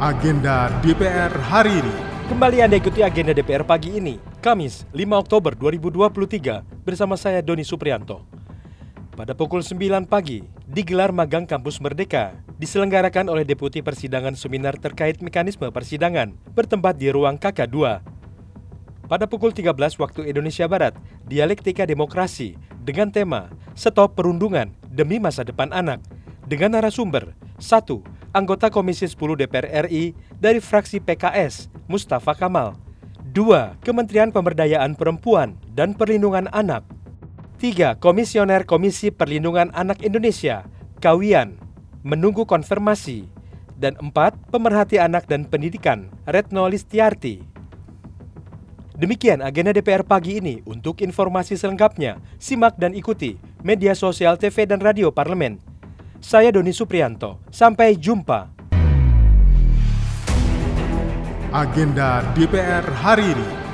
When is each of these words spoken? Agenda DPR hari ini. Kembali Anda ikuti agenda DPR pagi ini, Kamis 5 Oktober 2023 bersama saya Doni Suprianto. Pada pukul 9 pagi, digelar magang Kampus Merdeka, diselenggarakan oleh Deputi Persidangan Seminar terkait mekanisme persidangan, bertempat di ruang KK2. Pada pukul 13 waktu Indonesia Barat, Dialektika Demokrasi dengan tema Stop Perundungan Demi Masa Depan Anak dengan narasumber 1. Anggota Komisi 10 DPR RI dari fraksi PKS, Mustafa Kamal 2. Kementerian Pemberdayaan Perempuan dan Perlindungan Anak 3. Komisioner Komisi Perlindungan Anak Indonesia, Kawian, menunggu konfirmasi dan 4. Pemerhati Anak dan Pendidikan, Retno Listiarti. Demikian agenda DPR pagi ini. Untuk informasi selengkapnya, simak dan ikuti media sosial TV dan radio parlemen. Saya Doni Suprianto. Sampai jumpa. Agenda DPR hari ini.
Agenda 0.00 0.72
DPR 0.80 1.28
hari 1.28 1.76
ini. 1.76 1.92
Kembali 2.32 2.64
Anda 2.64 2.80
ikuti 2.80 3.04
agenda 3.04 3.36
DPR 3.36 3.68
pagi 3.68 4.00
ini, 4.00 4.16
Kamis 4.40 4.88
5 4.96 4.96
Oktober 5.12 5.52
2023 5.52 6.64
bersama 6.88 7.20
saya 7.20 7.44
Doni 7.44 7.68
Suprianto. 7.68 8.24
Pada 9.12 9.36
pukul 9.36 9.60
9 9.60 10.08
pagi, 10.08 10.40
digelar 10.64 11.12
magang 11.12 11.44
Kampus 11.44 11.84
Merdeka, 11.84 12.32
diselenggarakan 12.56 13.28
oleh 13.28 13.44
Deputi 13.44 13.84
Persidangan 13.84 14.32
Seminar 14.40 14.80
terkait 14.80 15.20
mekanisme 15.20 15.68
persidangan, 15.68 16.32
bertempat 16.56 16.96
di 16.96 17.12
ruang 17.12 17.36
KK2. 17.36 18.00
Pada 19.04 19.28
pukul 19.28 19.52
13 19.52 19.76
waktu 20.00 20.32
Indonesia 20.32 20.64
Barat, 20.64 20.96
Dialektika 21.28 21.84
Demokrasi 21.84 22.56
dengan 22.80 23.12
tema 23.12 23.52
Stop 23.76 24.16
Perundungan 24.16 24.72
Demi 24.88 25.20
Masa 25.20 25.44
Depan 25.44 25.68
Anak 25.76 26.00
dengan 26.48 26.72
narasumber 26.80 27.36
1. 27.60 28.19
Anggota 28.30 28.70
Komisi 28.70 29.10
10 29.10 29.42
DPR 29.42 29.90
RI 29.90 30.14
dari 30.38 30.62
fraksi 30.62 31.02
PKS, 31.02 31.66
Mustafa 31.90 32.30
Kamal 32.38 32.78
2. 33.34 33.82
Kementerian 33.82 34.30
Pemberdayaan 34.30 34.94
Perempuan 34.94 35.58
dan 35.74 35.98
Perlindungan 35.98 36.46
Anak 36.54 36.86
3. 37.58 37.98
Komisioner 37.98 38.62
Komisi 38.62 39.10
Perlindungan 39.10 39.74
Anak 39.74 40.06
Indonesia, 40.06 40.62
Kawian, 41.02 41.58
menunggu 42.06 42.46
konfirmasi 42.46 43.26
dan 43.74 43.98
4. 43.98 44.14
Pemerhati 44.54 45.02
Anak 45.02 45.26
dan 45.26 45.42
Pendidikan, 45.42 46.14
Retno 46.22 46.70
Listiarti. 46.70 47.42
Demikian 48.94 49.42
agenda 49.42 49.74
DPR 49.74 50.06
pagi 50.06 50.38
ini. 50.38 50.62
Untuk 50.70 51.02
informasi 51.02 51.58
selengkapnya, 51.58 52.22
simak 52.38 52.78
dan 52.78 52.94
ikuti 52.94 53.42
media 53.66 53.98
sosial 53.98 54.38
TV 54.38 54.70
dan 54.70 54.78
radio 54.78 55.10
parlemen. 55.10 55.69
Saya 56.20 56.52
Doni 56.52 56.68
Suprianto. 56.76 57.40
Sampai 57.48 57.96
jumpa. 57.96 58.52
Agenda 61.50 62.20
DPR 62.36 62.84
hari 63.00 63.32
ini. 63.32 63.69